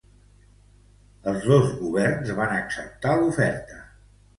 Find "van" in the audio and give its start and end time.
2.43-2.59